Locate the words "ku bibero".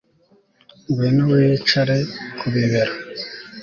2.37-2.93